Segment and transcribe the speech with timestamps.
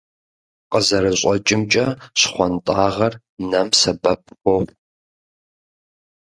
[0.71, 1.85] КъызэрыщӀэкӀымкӀэ,
[2.19, 3.13] щхъуантӀагъэр
[3.49, 4.73] нэм сэбэп хуохъу.